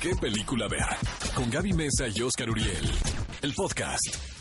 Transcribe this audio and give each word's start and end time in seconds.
¿Qué 0.00 0.14
película 0.14 0.68
ver? 0.68 0.84
Con 1.34 1.50
Gaby 1.50 1.72
Mesa 1.72 2.06
y 2.14 2.20
Oscar 2.20 2.50
Uriel. 2.50 2.90
El 3.42 3.54
podcast. 3.54 4.36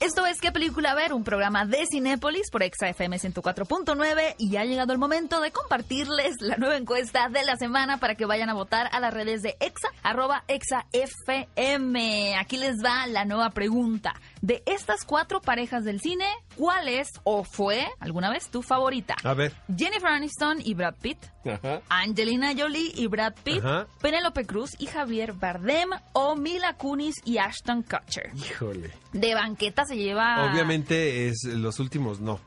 Esto 0.00 0.26
es 0.26 0.38
¿Qué 0.40 0.52
película 0.52 0.94
ver? 0.94 1.14
Un 1.14 1.24
programa 1.24 1.64
de 1.64 1.86
Cinépolis 1.90 2.50
por 2.50 2.62
Exa 2.62 2.88
FM 2.90 3.16
104.9 3.16 4.34
y 4.38 4.56
ha 4.56 4.64
llegado 4.64 4.92
el 4.92 4.98
momento 4.98 5.40
de 5.40 5.50
compartirles 5.50 6.34
la 6.40 6.56
nueva 6.56 6.76
encuesta 6.76 7.28
de 7.30 7.42
la 7.44 7.56
semana 7.56 7.98
para 7.98 8.14
que 8.14 8.26
vayan 8.26 8.50
a 8.50 8.54
votar 8.54 8.90
a 8.92 9.00
las 9.00 9.14
redes 9.14 9.40
de 9.40 9.56
Exa, 9.60 9.88
arroba 10.02 10.44
Exa 10.48 10.84
FM. 10.92 12.36
Aquí 12.36 12.58
les 12.58 12.84
va 12.84 13.06
la 13.06 13.24
nueva 13.24 13.50
pregunta. 13.50 14.14
De 14.44 14.62
estas 14.66 15.06
cuatro 15.06 15.40
parejas 15.40 15.84
del 15.84 16.02
cine, 16.02 16.26
¿cuál 16.54 16.86
es 16.88 17.08
o 17.22 17.44
fue 17.44 17.86
alguna 17.98 18.28
vez 18.28 18.50
tu 18.50 18.60
favorita? 18.60 19.16
A 19.24 19.32
ver. 19.32 19.54
Jennifer 19.74 20.10
Aniston 20.10 20.58
y 20.62 20.74
Brad 20.74 20.96
Pitt, 21.00 21.16
Ajá. 21.46 21.80
Angelina 21.88 22.52
Jolie 22.54 22.92
y 22.94 23.06
Brad 23.06 23.32
Pitt, 23.42 23.64
Ajá. 23.64 23.86
Penélope 24.02 24.44
Cruz 24.44 24.72
y 24.78 24.84
Javier 24.84 25.32
Bardem 25.32 25.88
o 26.12 26.36
Mila 26.36 26.74
Kunis 26.76 27.14
y 27.24 27.38
Ashton 27.38 27.84
Kutcher. 27.84 28.32
Híjole. 28.36 28.90
De 29.14 29.34
banqueta 29.34 29.86
se 29.86 29.96
lleva. 29.96 30.44
Obviamente 30.52 31.28
es 31.28 31.44
los 31.44 31.80
últimos 31.80 32.20
no. 32.20 32.38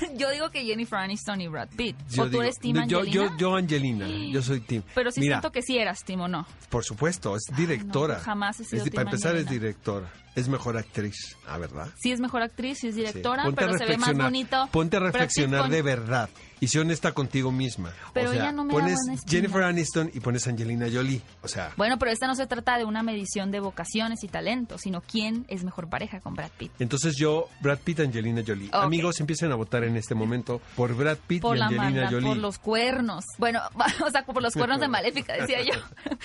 Yo 0.16 0.30
digo 0.30 0.50
que 0.50 0.64
Jennifer 0.64 0.98
Aniston 0.98 1.40
y 1.40 1.48
Brad 1.48 1.68
Pitt. 1.76 1.96
Yo 2.10 2.22
o 2.22 2.26
tú 2.26 2.30
digo- 2.32 2.42
eres 2.42 2.58
Team 2.58 2.86
yo, 2.88 3.00
Angelina. 3.00 3.12
yo, 3.30 3.36
yo 3.38 3.54
Angelina, 3.56 4.06
yo 4.08 4.42
soy 4.42 4.60
Team. 4.60 4.82
Pero 4.94 5.10
sí 5.10 5.20
Mira, 5.20 5.36
siento 5.36 5.52
que 5.52 5.62
sí 5.62 5.78
eras 5.78 6.04
Team 6.04 6.20
o 6.22 6.28
no. 6.28 6.46
por 6.68 6.84
supuesto, 6.84 7.34
es 7.36 7.44
directora. 7.56 8.18
jamás 8.20 8.60
he 8.60 8.64
sido 8.64 8.84
Es 8.84 8.90
Para 8.90 9.02
empezar 9.10 9.36
es 9.36 9.48
directora, 9.48 10.10
es 10.34 10.48
mejor 10.48 10.76
actriz, 10.76 11.36
ah, 11.46 11.58
¿verdad? 11.58 11.88
Sí 12.00 12.12
es 12.12 12.20
mejor 12.20 12.42
actriz, 12.42 12.78
sí 12.80 12.88
es 12.88 12.94
directora, 12.94 13.42
Sí. 13.44 13.48
A 13.50 13.52
pero 13.52 13.76
se 13.78 13.84
ve 13.86 13.96
más 13.98 14.16
bonito. 14.16 14.68
Ponte 14.72 14.96
a 14.96 15.00
reflexionar 15.00 15.62
con- 15.62 15.70
de 15.70 15.82
verdad 15.82 16.30
y 16.60 16.68
sé 16.68 16.78
honesta 16.80 17.12
contigo 17.12 17.50
misma. 17.50 17.92
Pero 18.12 18.30
o 18.30 18.32
sea, 18.32 18.42
ella 18.42 18.52
no 18.52 18.64
me 18.64 18.72
pones. 18.72 18.98
Jennifer 19.26 19.62
Aniston 19.62 20.10
y 20.14 20.20
pones 20.20 20.46
Angelina 20.46 20.86
Jolie, 20.92 21.20
o 21.42 21.48
sea, 21.48 21.72
Bueno, 21.76 21.98
pero 21.98 22.10
esta 22.10 22.26
no 22.26 22.34
se 22.34 22.46
trata 22.46 22.78
de 22.78 22.84
una 22.84 23.02
medición 23.02 23.50
de 23.50 23.60
vocaciones 23.60 24.22
y 24.24 24.28
talentos, 24.28 24.82
sino 24.82 25.00
quién 25.00 25.44
es 25.48 25.64
mejor 25.64 25.88
pareja 25.88 26.20
con 26.20 26.34
Brad 26.34 26.50
Pitt. 26.56 26.72
entonces 26.78 27.16
yo 27.16 27.48
Brad 27.60 27.78
Pitt, 27.78 28.00
Angelina 28.00 28.42
Jolie. 28.46 28.68
Amigos, 28.72 29.20
empiecen 29.20 29.52
a 29.52 29.54
votar 29.56 29.84
en 29.84 29.96
este 29.96 30.14
momento 30.14 30.60
por 30.76 30.94
Brad 30.94 31.18
Pitt 31.26 31.42
Por 31.42 31.56
y 31.56 31.60
la 31.60 31.66
Angelina 31.66 31.84
maldad, 31.90 32.10
Jolie. 32.10 32.28
por 32.28 32.36
los 32.36 32.58
cuernos. 32.58 33.24
Bueno, 33.38 33.60
o 34.06 34.10
sea, 34.10 34.24
por 34.24 34.42
los 34.42 34.54
cuernos 34.54 34.80
de 34.80 34.88
Maléfica, 35.00 35.34
decía 35.34 35.62
yo. 35.62 35.72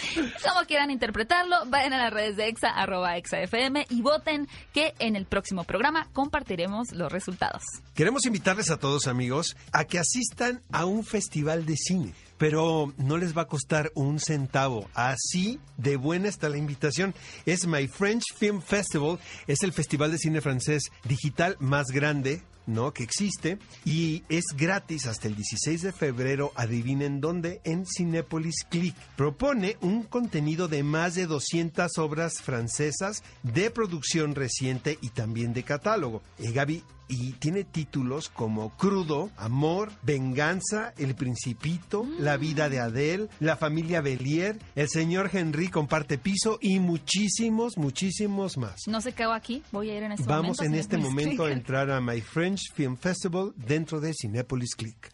Como 0.47 0.65
quieran 0.67 0.91
interpretarlo, 0.91 1.55
vayan 1.67 1.93
a 1.93 1.97
las 1.97 2.13
redes 2.13 2.35
de 2.37 2.47
EXA, 2.47 2.69
arroba 2.69 3.17
EXA-FM 3.17 3.87
y 3.89 4.01
voten 4.01 4.47
que 4.73 4.93
en 4.99 5.15
el 5.15 5.25
próximo 5.25 5.63
programa 5.63 6.07
compartiremos 6.13 6.91
los 6.91 7.11
resultados. 7.11 7.63
Queremos 7.93 8.25
invitarles 8.25 8.69
a 8.71 8.77
todos 8.77 9.07
amigos 9.07 9.55
a 9.71 9.85
que 9.85 9.99
asistan 10.25 10.61
a 10.71 10.85
un 10.85 11.03
festival 11.03 11.65
de 11.65 11.75
cine. 11.77 12.13
Pero 12.37 12.93
no 12.97 13.17
les 13.17 13.35
va 13.35 13.43
a 13.43 13.47
costar 13.47 13.91
un 13.95 14.19
centavo. 14.19 14.89
Así 14.93 15.59
de 15.77 15.95
buena 15.95 16.27
está 16.27 16.49
la 16.49 16.57
invitación. 16.57 17.13
Es 17.45 17.65
My 17.65 17.87
French 17.87 18.23
Film 18.35 18.61
Festival. 18.61 19.19
Es 19.47 19.63
el 19.63 19.71
festival 19.71 20.11
de 20.11 20.17
cine 20.17 20.41
francés 20.41 20.83
digital 21.07 21.55
más 21.59 21.87
grande 21.87 22.41
¿no? 22.67 22.93
que 22.93 23.03
existe 23.03 23.59
y 23.85 24.23
es 24.27 24.45
gratis 24.57 25.05
hasta 25.05 25.27
el 25.27 25.35
16 25.35 25.83
de 25.83 25.91
febrero, 25.91 26.51
adivinen 26.55 27.21
dónde, 27.21 27.61
en 27.63 27.85
Cinépolis 27.85 28.65
Click. 28.69 28.95
Propone 29.15 29.77
un 29.81 30.03
contenido 30.03 30.67
de 30.67 30.83
más 30.83 31.15
de 31.15 31.27
200 31.27 31.97
obras 31.99 32.41
francesas 32.41 33.23
de 33.43 33.69
producción 33.69 34.35
reciente 34.35 34.97
y 35.01 35.09
también 35.09 35.53
de 35.53 35.63
catálogo. 35.63 36.21
Eh, 36.39 36.51
Gaby, 36.51 36.83
y 37.07 37.33
tiene 37.33 37.63
títulos 37.63 38.29
como 38.29 38.69
Crudo, 38.77 39.31
Amor, 39.37 39.91
Venganza, 40.03 40.93
El 40.97 41.15
Principito, 41.15 42.05
La 42.19 42.37
vida 42.37 42.69
de 42.69 42.79
Adele, 42.79 43.27
La 43.39 43.57
familia 43.57 44.01
Belier, 44.01 44.57
El 44.75 44.89
señor 44.89 45.29
Henry 45.33 45.69
comparte 45.69 46.17
piso 46.17 46.57
y 46.61 46.79
muchísimos, 46.79 47.77
muchísimos 47.77 48.57
más. 48.57 48.81
No 48.87 49.01
qué 49.13 49.23
hago 49.23 49.33
aquí, 49.33 49.63
voy 49.71 49.89
a 49.89 49.97
ir 49.97 50.03
en 50.03 50.11
este 50.13 50.25
Vamos 50.25 50.57
momento. 50.57 50.63
en 50.63 50.73
a 50.73 50.77
este 50.77 50.97
momento 50.97 51.45
a 51.45 51.51
entrar 51.51 51.91
a 51.91 52.01
My 52.01 52.21
French 52.21 52.71
Film 52.73 52.97
Festival 52.97 53.53
dentro 53.55 53.99
de 53.99 54.13
Cinepolis 54.13 54.75
Click. 54.75 55.09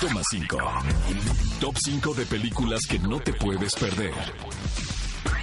Toma 0.00 0.20
5. 0.30 0.58
Top 1.60 1.76
5 1.82 2.14
de 2.14 2.26
películas 2.26 2.80
que 2.88 2.98
no 2.98 3.20
te 3.20 3.32
puedes 3.32 3.74
perder. 3.74 4.14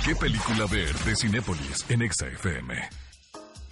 ¿Qué 0.06 0.16
película 0.16 0.66
ver 0.66 0.94
de 1.00 1.16
Cinépolis 1.16 1.86
en 1.90 2.02
Exa 2.02 2.28
FM? 2.28 3.01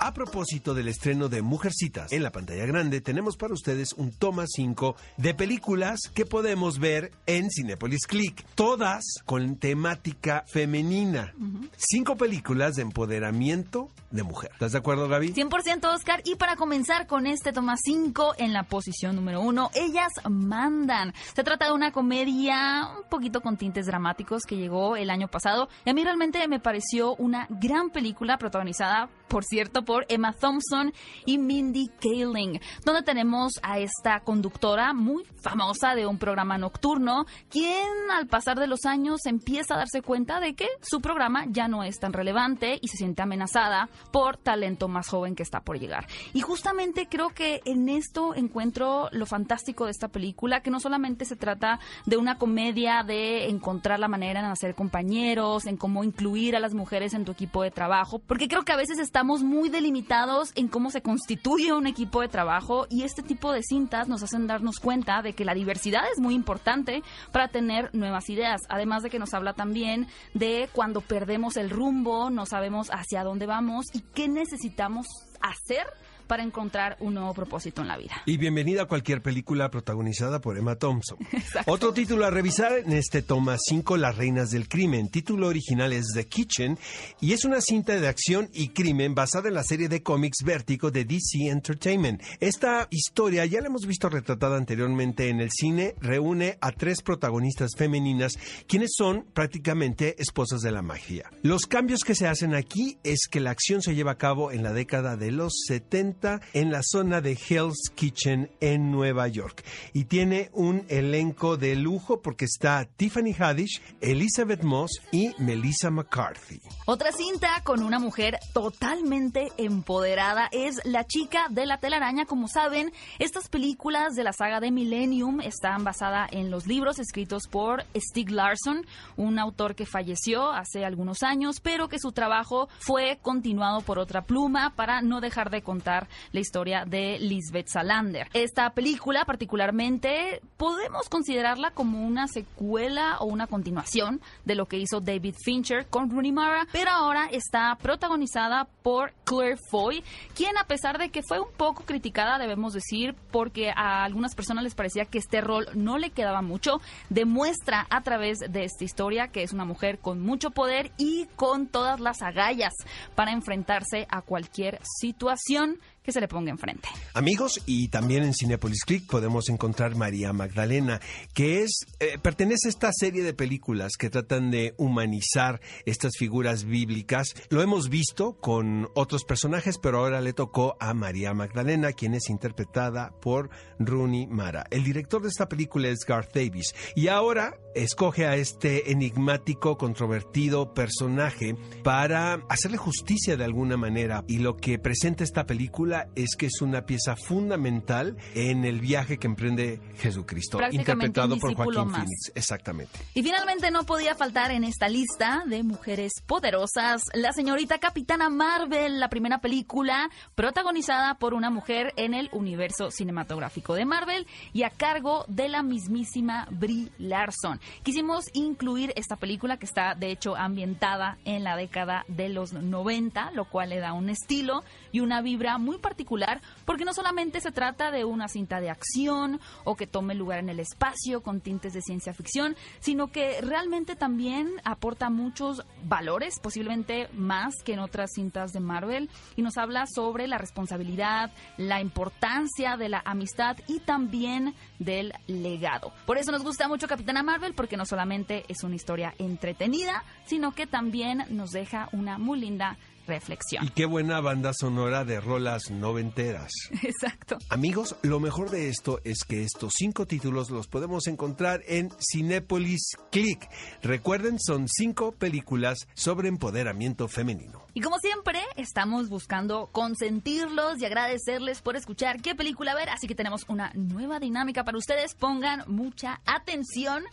A 0.02 0.14
propósito 0.14 0.74
del 0.74 0.88
estreno 0.88 1.28
de 1.28 1.42
Mujercitas 1.42 2.14
en 2.14 2.24
la 2.24 2.32
pantalla 2.32 2.66
grande, 2.66 3.02
tenemos 3.02 3.36
para 3.36 3.54
ustedes 3.54 3.92
un 3.92 4.14
toma 4.14 4.46
5 4.48 4.96
de 5.18 5.34
películas 5.34 6.00
que 6.14 6.26
podemos 6.26 6.80
ver 6.80 7.12
en 7.26 7.52
Cinepolis 7.52 8.08
Click, 8.08 8.46
todas 8.56 9.04
con 9.26 9.58
temática 9.58 10.46
femenina. 10.48 11.34
Cinco 11.76 12.16
películas 12.16 12.76
de 12.76 12.84
empoderamiento 12.84 13.90
de 14.10 14.24
mujer. 14.24 14.52
¿Estás 14.54 14.72
de 14.72 14.78
acuerdo, 14.78 15.10
Gaby? 15.10 15.34
100% 15.34 15.94
Oscar. 15.94 16.22
Y 16.24 16.36
para 16.36 16.56
comenzar 16.56 17.06
con 17.06 17.28
este 17.28 17.52
toma 17.52 17.76
5 17.78 18.36
en 18.38 18.54
la 18.54 18.64
posición 18.64 19.18
número 19.18 19.42
1, 19.42 19.72
Ellas 19.76 20.14
Mandan. 20.30 21.14
Se 21.36 21.44
trata 21.44 21.66
de 21.66 21.74
una 21.74 21.92
comedia 21.92 22.88
un 22.98 23.10
poquito 23.10 23.42
con 23.42 23.58
tintes 23.58 23.86
dramáticos 23.86 24.44
que 24.44 24.56
llegó 24.56 24.96
el 24.96 25.10
año 25.10 25.28
pasado. 25.28 25.68
Y 25.84 25.90
a 25.90 25.94
mí 25.94 26.06
realmente 26.06 26.48
me 26.48 26.62
pareció 26.62 27.16
una 27.16 27.48
gran 27.50 27.90
película 27.90 28.38
protagonizada, 28.38 29.10
por 29.28 29.44
cierto, 29.44 29.84
por 29.90 30.06
Emma 30.08 30.34
Thompson 30.34 30.94
y 31.26 31.40
Mindy 31.40 31.90
Kaling, 32.00 32.62
donde 32.86 33.02
tenemos 33.02 33.54
a 33.64 33.80
esta 33.80 34.20
conductora 34.20 34.94
muy 34.94 35.24
famosa 35.42 35.96
de 35.96 36.06
un 36.06 36.20
programa 36.20 36.60
nocturno, 36.60 37.26
quien 37.50 37.88
al 38.16 38.28
pasar 38.28 38.60
de 38.60 38.68
los 38.68 38.86
años 38.86 39.26
empieza 39.26 39.74
a 39.74 39.78
darse 39.78 40.04
cuenta 40.04 40.40
de 40.40 40.54
que 40.54 40.68
su 40.82 41.02
programa 41.02 41.46
ya 41.50 41.68
no 41.68 41.84
es 41.84 41.98
tan 41.98 42.14
relevante 42.14 42.78
y 42.80 42.88
se 42.88 42.98
siente 42.98 43.24
amenazada 43.24 43.90
por 44.12 44.38
talento 44.38 44.88
más 44.88 45.08
joven 45.08 45.34
que 45.34 45.42
está 45.42 45.62
por 45.62 45.80
llegar. 45.80 46.06
Y 46.34 46.42
justamente 46.42 47.08
creo 47.10 47.30
que 47.30 47.62
en 47.66 47.90
esto 47.90 48.36
encuentro 48.36 49.10
lo 49.12 49.26
fantástico 49.26 49.86
de 49.86 49.92
esta 49.92 50.10
película, 50.10 50.62
que 50.62 50.70
no 50.70 50.80
solamente 50.80 51.26
se 51.26 51.36
trata 51.36 51.80
de 52.06 52.18
una 52.18 52.38
comedia 52.38 53.02
de 53.02 53.50
encontrar 53.50 54.00
la 54.00 54.08
manera 54.08 54.42
en 54.42 54.46
hacer 54.46 54.76
compañeros, 54.76 55.66
en 55.66 55.78
cómo 55.78 56.04
incluir 56.04 56.56
a 56.56 56.60
las 56.60 56.76
mujeres 56.76 57.16
en 57.16 57.26
tu 57.26 57.32
equipo 57.32 57.64
de 57.64 57.72
trabajo, 57.72 58.20
porque 58.20 58.48
creo 58.48 58.64
que 58.64 58.74
a 58.74 58.78
veces 58.78 59.00
estamos 59.00 59.42
muy 59.42 59.70
delimitados 59.80 60.52
en 60.56 60.68
cómo 60.68 60.92
se 60.92 61.02
constituye 61.02 61.72
un 61.72 61.88
equipo 61.88 62.20
de 62.20 62.28
trabajo 62.28 62.86
y 62.90 63.04
este 63.04 63.24
tipo 63.24 63.54
de 63.54 63.64
cintas 63.64 64.10
nos 64.10 64.22
hacen 64.22 64.46
darnos 64.46 64.80
cuenta 64.80 65.22
de 65.22 65.32
que 65.32 65.46
la 65.46 65.54
diversidad 65.54 66.02
es 66.12 66.20
muy 66.20 66.36
importante 66.36 67.02
para 67.32 67.48
tener 67.48 67.90
nuevas 67.96 68.30
ideas, 68.30 68.60
además 68.68 69.04
de 69.04 69.10
que 69.10 69.20
nos 69.20 69.34
habla 69.34 69.54
también 69.54 70.08
de 70.34 70.68
cuando 70.74 71.00
perdemos 71.00 71.56
el 71.56 71.70
rumbo, 71.70 72.30
no 72.30 72.46
sabemos 72.46 72.90
hacia 72.90 73.24
dónde 73.24 73.46
vamos 73.46 73.86
y 73.94 74.02
qué 74.14 74.28
necesitamos 74.28 75.08
hacer 75.40 75.88
para 76.30 76.44
encontrar 76.44 76.96
un 77.00 77.16
nuevo 77.16 77.34
propósito 77.34 77.82
en 77.82 77.88
la 77.88 77.98
vida. 77.98 78.22
Y 78.28 78.38
bienvenida 78.38 78.84
a 78.84 78.86
cualquier 78.86 79.24
película 79.24 79.72
protagonizada 79.72 80.40
por 80.40 80.60
Emma 80.60 80.76
Thompson. 80.76 81.18
Otro 81.66 81.92
título 81.92 82.24
a 82.24 82.30
revisar 82.30 82.78
en 82.78 82.94
este 82.94 83.24
toma 83.24 83.58
5, 83.58 83.98
Las 83.98 84.16
Reinas 84.16 84.52
del 84.52 84.70
Crimen. 84.70 85.10
Título 85.10 85.48
original 85.48 85.92
es 85.92 86.12
The 86.14 86.28
Kitchen 86.28 86.78
y 87.20 87.34
es 87.34 87.46
una 87.46 87.62
cinta 87.62 88.00
de 88.00 88.08
acción 88.08 88.48
y 88.54 88.70
crimen 88.70 89.16
basada 89.16 89.48
en 89.48 89.56
la 89.56 89.64
serie 89.64 89.90
de 89.90 90.04
cómics 90.04 90.44
Vértigo 90.46 90.92
de 90.92 91.04
DC 91.04 91.50
Entertainment. 91.50 92.22
Esta 92.40 92.88
historia 92.92 93.44
ya 93.48 93.62
la 93.62 93.68
hemos 93.68 93.88
visto 93.88 94.08
retratada 94.08 94.56
anteriormente 94.56 95.30
en 95.30 95.42
el 95.42 95.50
cine. 95.50 95.96
Reúne 96.00 96.60
a 96.62 96.72
tres 96.72 97.02
protagonistas 97.02 97.72
femeninas 97.76 98.38
quienes 98.68 98.92
son 98.96 99.26
prácticamente 99.34 100.16
esposas 100.22 100.62
de 100.62 100.72
la 100.72 100.84
magia. 100.84 101.32
Los 101.42 101.66
cambios 101.66 102.04
que 102.04 102.14
se 102.14 102.28
hacen 102.28 102.54
aquí 102.54 103.00
es 103.04 103.28
que 103.28 103.40
la 103.40 103.50
acción 103.50 103.82
se 103.82 103.96
lleva 103.96 104.12
a 104.12 104.18
cabo 104.20 104.52
en 104.52 104.62
la 104.62 104.74
década 104.74 105.18
de 105.18 105.32
los 105.32 105.54
70 105.66 106.19
en 106.53 106.72
la 106.72 106.81
zona 106.84 107.22
de 107.22 107.38
Hell's 107.50 107.90
Kitchen 107.96 108.50
en 108.59 108.91
Nueva 108.91 109.28
York. 109.28 109.63
Y 109.94 110.06
tiene 110.06 110.50
un 110.53 110.85
elenco 110.90 111.57
de 111.57 111.75
lujo 111.75 112.22
porque 112.22 112.46
está 112.46 112.85
Tiffany 112.85 113.34
Haddish, 113.38 113.81
Elizabeth 114.02 114.63
Moss 114.63 114.91
y 115.12 115.31
Melissa 115.38 115.90
McCarthy. 115.90 116.62
Otra 116.86 117.12
cinta 117.12 117.62
con 117.63 117.81
una 117.83 118.00
mujer 118.00 118.38
totalmente 118.54 119.50
empoderada 119.57 120.50
es 120.51 120.75
La 120.83 121.06
chica 121.06 121.48
de 121.50 121.66
la 121.66 121.80
telaraña. 121.80 122.25
Como 122.25 122.48
saben, 122.48 122.92
estas 123.19 123.48
películas 123.48 124.15
de 124.15 124.24
la 124.24 124.33
saga 124.33 124.60
de 124.60 124.72
Millennium 124.72 125.39
están 125.42 125.83
basadas 125.83 126.30
en 126.33 126.51
los 126.51 126.68
libros 126.68 127.00
escritos 127.00 127.44
por 127.50 127.86
Stieg 127.95 128.31
Larsson, 128.31 128.86
un 129.15 129.39
autor 129.39 129.75
que 129.75 129.86
falleció 129.86 130.51
hace 130.51 130.83
algunos 130.83 131.24
años, 131.24 131.62
pero 131.62 131.88
que 131.88 132.00
su 132.00 132.12
trabajo 132.12 132.68
fue 132.80 133.19
continuado 133.22 133.81
por 133.81 134.00
otra 134.00 134.24
pluma 134.24 134.74
para 134.75 135.01
no 135.01 135.22
dejar 135.22 135.50
de 135.50 135.62
contar 135.62 136.09
la 136.32 136.40
historia 136.40 136.86
de 136.86 137.20
Lisbeth 137.20 137.68
Salander. 137.68 138.28
Esta 138.34 138.70
película 138.72 139.26
particularmente 139.26 140.42
podemos 140.58 141.10
considerarla 141.10 141.72
como 141.72 142.06
una 142.06 142.28
secuela 142.28 143.18
o 143.20 143.26
una 143.26 143.48
continuación 143.48 144.22
de 144.46 144.56
lo 144.56 144.68
que 144.68 144.78
hizo 144.78 145.02
David 145.02 145.36
Fincher 145.44 145.88
con 145.88 146.10
Rooney 146.10 146.32
Mara, 146.32 146.68
pero 146.72 146.92
ahora 146.92 147.28
está 147.32 147.78
protagonizada 147.82 148.68
por 148.84 149.14
Claire 149.24 149.58
Foy, 149.70 150.04
quien 150.36 150.58
a 150.58 150.66
pesar 150.66 150.98
de 150.98 151.10
que 151.10 151.22
fue 151.24 151.40
un 151.40 151.52
poco 151.56 151.84
criticada, 151.84 152.38
debemos 152.38 152.74
decir, 152.74 153.16
porque 153.32 153.72
a 153.76 154.04
algunas 154.04 154.36
personas 154.36 154.64
les 154.64 154.76
parecía 154.76 155.06
que 155.06 155.20
este 155.20 155.42
rol 155.42 155.68
no 155.74 155.98
le 155.98 156.10
quedaba 156.10 156.42
mucho, 156.42 156.82
demuestra 157.10 157.86
a 157.90 158.02
través 158.02 158.40
de 158.40 158.64
esta 158.64 158.84
historia 158.84 159.28
que 159.28 159.44
es 159.44 159.54
una 159.54 159.66
mujer 159.66 160.00
con 160.00 160.22
mucho 160.22 160.52
poder 160.52 160.92
y 160.98 161.28
con 161.36 161.68
todas 161.68 162.00
las 162.00 162.22
agallas 162.22 162.74
para 163.16 163.32
enfrentarse 163.32 164.08
a 164.10 164.22
cualquier 164.22 164.80
situación 165.00 165.80
que 166.10 166.14
se 166.14 166.22
le 166.22 166.28
ponga 166.28 166.50
enfrente. 166.50 166.90
Amigos, 167.14 167.62
y 167.68 167.90
también 167.90 168.24
en 168.24 168.34
Cinepolis 168.34 168.84
Click 168.84 169.06
podemos 169.06 169.48
encontrar 169.48 169.96
María 169.96 170.34
Magdalena, 170.34 171.00
que 171.36 171.62
es 171.62 171.82
eh, 172.00 172.18
pertenece 172.20 172.68
a 172.68 172.70
esta 172.70 172.90
serie 172.92 173.22
de 173.22 173.36
películas 173.36 173.92
que 173.96 174.10
tratan 174.10 174.50
de 174.50 174.74
humanizar 174.78 175.62
estas 175.86 176.14
figuras 176.18 176.64
bíblicas. 176.64 177.36
Lo 177.50 177.62
hemos 177.62 177.90
visto 177.90 178.38
con 178.40 178.90
otros 178.96 179.24
personajes, 179.24 179.78
pero 179.78 180.00
ahora 180.00 180.20
le 180.20 180.34
tocó 180.34 180.78
a 180.80 180.96
María 180.96 181.36
Magdalena, 181.36 181.94
quien 181.94 182.16
es 182.16 182.28
interpretada 182.32 183.12
por 183.22 183.52
Rooney 183.78 184.26
Mara. 184.26 184.66
El 184.72 184.84
director 184.84 185.22
de 185.22 185.28
esta 185.28 185.48
película 185.48 185.90
es 185.90 186.00
Garth 186.08 186.34
Davis 186.34 186.74
y 186.96 187.10
ahora 187.10 187.54
escoge 187.76 188.26
a 188.26 188.36
este 188.36 188.92
enigmático, 188.92 189.78
controvertido 189.78 190.74
personaje 190.74 191.56
para 191.84 192.42
hacerle 192.50 192.78
justicia 192.78 193.38
de 193.38 193.44
alguna 193.44 193.78
manera 193.78 194.24
y 194.28 194.40
lo 194.40 194.58
que 194.58 194.80
presenta 194.80 195.24
esta 195.24 195.46
película 195.46 195.99
es 196.16 196.36
que 196.36 196.48
es 196.48 196.62
una 196.62 196.86
pieza 196.86 197.16
fundamental 197.16 198.18
en 198.36 198.66
el 198.66 198.80
viaje 198.80 199.18
que 199.18 199.28
emprende 199.28 199.81
Jesucristo, 199.98 200.60
interpretado 200.72 201.38
por 201.38 201.56
Joaquín 201.56 201.92
Phoenix. 201.92 202.31
Exactamente. 202.36 203.00
Y 203.13 203.24
finalmente 203.24 203.72
no 203.72 203.86
podía 203.86 204.16
faltar 204.16 204.51
en 204.51 204.63
esta 204.63 204.90
lista 204.90 205.44
de 205.46 205.63
mujeres 205.63 206.13
poderosas 206.25 207.04
la 207.13 207.31
señorita 207.31 207.80
Capitana 207.80 208.30
Marvel, 208.30 209.00
la 209.00 209.10
primera 209.10 209.40
película 209.40 210.10
protagonizada 210.36 211.16
por 211.16 211.34
una 211.34 211.50
mujer 211.50 211.94
en 211.98 212.13
el 212.13 212.30
universo 212.31 212.92
cinematográfico 212.92 213.74
de 213.74 213.86
Marvel 213.86 214.28
y 214.54 214.63
a 214.63 214.69
cargo 214.69 215.25
de 215.28 215.50
la 215.50 215.63
mismísima 215.63 216.48
Brie 216.51 216.92
Larson. 216.98 217.60
Quisimos 217.84 218.25
incluir 218.34 218.94
esta 218.96 219.16
película 219.16 219.57
que 219.57 219.66
está 219.66 219.96
de 219.96 220.12
hecho 220.12 220.36
ambientada 220.36 221.18
en 221.25 221.44
la 221.44 221.56
década 221.56 222.06
de 222.07 222.30
los 222.30 222.54
90, 222.54 223.31
lo 223.31 223.46
cual 223.46 223.69
le 223.69 223.80
da 223.80 223.94
un 223.94 224.10
estilo 224.10 224.63
y 224.92 225.00
una 225.00 225.22
vibra 225.22 225.57
muy 225.57 225.78
particular 225.80 226.42
porque 226.66 226.86
no 226.86 226.94
solamente 226.94 227.42
se 227.42 227.52
trata 227.52 227.92
de 227.92 228.06
una 228.06 228.28
cinta 228.28 228.60
de 228.60 228.70
acción 228.70 229.40
o 229.64 229.76
que 229.76 229.88
tome 229.88 230.16
lugar 230.16 230.40
en 230.40 230.50
el 230.50 230.60
espacio 230.60 231.22
con 231.22 231.42
tintes 231.42 231.74
de 231.74 231.81
ciencia 231.81 232.14
ficción, 232.14 232.56
sino 232.80 233.08
que 233.08 233.42
realmente 233.42 233.96
también 233.96 234.50
aporta 234.64 235.10
muchos 235.10 235.64
valores, 235.84 236.40
posiblemente 236.42 237.10
más 237.14 237.56
que 237.64 237.74
en 237.74 237.80
otras 237.80 238.12
cintas 238.14 238.52
de 238.52 238.60
Marvel, 238.60 239.10
y 239.36 239.42
nos 239.42 239.58
habla 239.58 239.86
sobre 239.88 240.28
la 240.28 240.38
responsabilidad, 240.38 241.31
la 241.58 241.82
importancia 241.82 242.78
de 242.78 242.90
la 242.90 243.02
amistad 243.06 243.58
y 243.68 243.80
también 243.80 244.56
del 244.80 245.14
legado. 245.28 245.92
Por 246.06 246.18
eso 246.18 246.32
nos 246.32 246.44
gusta 246.44 246.68
mucho 246.68 246.88
Capitana 246.88 247.24
Marvel 247.24 247.54
porque 247.54 247.78
no 247.78 247.86
solamente 247.86 248.46
es 248.48 248.64
una 248.64 248.75
historia 248.75 249.14
entretenida, 249.18 250.04
sino 250.25 250.54
que 250.54 250.68
también 250.68 251.25
nos 251.30 251.52
deja 251.52 251.90
una 251.92 252.18
muy 252.18 252.40
linda 252.40 252.78
reflexión. 253.10 253.66
Y 253.66 253.70
qué 253.72 253.86
buena 253.86 254.22
banda 254.22 254.54
sonora 254.54 255.04
de 255.04 255.20
rolas 255.20 255.70
noventeras. 255.70 256.52
Exacto. 256.82 257.38
Amigos, 257.50 257.98
lo 258.02 258.22
mejor 258.22 258.50
de 258.50 258.70
esto 258.70 259.02
es 259.04 259.26
que 259.26 259.44
estos 259.44 259.74
cinco 259.76 260.06
títulos 260.06 260.50
los 260.50 260.68
podemos 260.68 261.08
encontrar 261.08 261.62
en 261.68 261.90
Cinepolis 262.00 262.96
Click. 263.12 263.50
Recuerden, 263.82 264.40
son 264.40 264.68
cinco 264.70 265.12
películas 265.12 265.88
sobre 265.94 266.30
empoderamiento 266.30 267.08
femenino. 267.08 267.66
Y 267.74 267.82
como 267.82 267.98
siempre, 268.00 268.42
estamos 268.56 269.10
buscando 269.10 269.68
consentirlos 269.72 270.80
y 270.80 270.86
agradecerles 270.86 271.62
por 271.62 271.76
escuchar 271.76 272.22
qué 272.22 272.36
película 272.36 272.76
ver, 272.76 272.90
así 272.90 273.08
que 273.08 273.16
tenemos 273.16 273.46
una 273.48 273.72
nueva 273.74 274.20
dinámica 274.20 274.64
para 274.64 274.78
ustedes. 274.78 275.16
Pongan 275.16 275.64
mucha 275.68 276.22
atención 276.26 277.04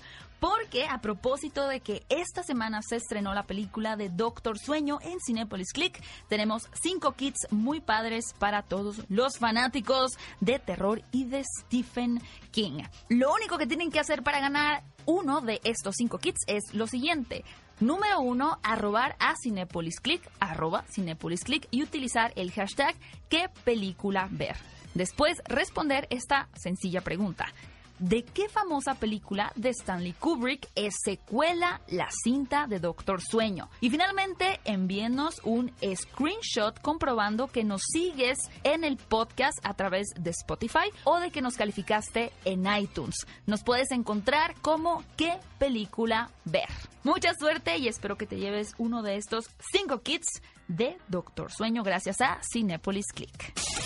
porque 0.40 0.86
a 0.86 1.00
propósito 1.00 1.66
de 1.66 1.80
que 1.80 2.04
esta 2.08 2.42
semana 2.42 2.80
se 2.82 2.96
estrenó 2.96 3.34
la 3.34 3.46
película 3.46 3.96
de 3.96 4.08
Doctor 4.08 4.58
Sueño 4.58 4.98
en 5.02 5.18
Cinepolis 5.20 5.72
Click, 5.72 6.02
tenemos 6.28 6.68
cinco 6.80 7.12
kits 7.12 7.46
muy 7.50 7.80
padres 7.80 8.34
para 8.38 8.62
todos 8.62 9.02
los 9.08 9.38
fanáticos 9.38 10.12
de 10.40 10.58
terror 10.58 11.02
y 11.12 11.24
de 11.24 11.44
Stephen 11.44 12.20
King. 12.50 12.82
Lo 13.08 13.32
único 13.32 13.58
que 13.58 13.66
tienen 13.66 13.90
que 13.90 14.00
hacer 14.00 14.22
para 14.22 14.40
ganar 14.40 14.82
uno 15.06 15.40
de 15.40 15.60
estos 15.64 15.94
cinco 15.96 16.18
kits 16.18 16.40
es 16.46 16.74
lo 16.74 16.86
siguiente. 16.86 17.44
Número 17.78 18.20
uno, 18.20 18.58
arrobar 18.62 19.16
a 19.18 19.34
Cinepolis 19.36 20.00
Click, 20.00 20.22
arroba 20.40 20.84
Cinepolis 20.90 21.44
Click 21.44 21.68
y 21.70 21.82
utilizar 21.82 22.32
el 22.36 22.50
hashtag 22.50 22.94
qué 23.28 23.50
película 23.64 24.28
ver. 24.30 24.56
Después 24.94 25.42
responder 25.46 26.06
esta 26.10 26.48
sencilla 26.54 27.02
pregunta 27.02 27.52
de 27.98 28.24
qué 28.24 28.48
famosa 28.48 28.94
película 28.94 29.52
de 29.56 29.70
Stanley 29.70 30.12
Kubrick 30.12 30.68
es 30.74 30.94
secuela 31.04 31.80
la 31.88 32.08
cinta 32.10 32.66
de 32.66 32.80
Doctor 32.80 33.20
Sueño. 33.20 33.68
Y 33.80 33.90
finalmente, 33.90 34.60
envíenos 34.64 35.40
un 35.44 35.72
screenshot 35.94 36.80
comprobando 36.80 37.48
que 37.48 37.64
nos 37.64 37.82
sigues 37.82 38.38
en 38.64 38.84
el 38.84 38.96
podcast 38.96 39.58
a 39.62 39.74
través 39.74 40.08
de 40.18 40.30
Spotify 40.30 40.90
o 41.04 41.18
de 41.18 41.30
que 41.30 41.42
nos 41.42 41.56
calificaste 41.56 42.32
en 42.44 42.66
iTunes. 42.66 43.26
Nos 43.46 43.62
puedes 43.62 43.90
encontrar 43.90 44.54
como 44.60 45.02
qué 45.16 45.38
película 45.58 46.30
ver. 46.44 46.68
Mucha 47.04 47.34
suerte 47.34 47.78
y 47.78 47.88
espero 47.88 48.16
que 48.16 48.26
te 48.26 48.38
lleves 48.38 48.74
uno 48.78 49.02
de 49.02 49.16
estos 49.16 49.46
cinco 49.72 50.02
kits 50.02 50.42
de 50.68 50.98
Doctor 51.08 51.52
Sueño 51.52 51.82
gracias 51.82 52.20
a 52.20 52.40
Cinepolis 52.42 53.06
Click. 53.14 53.85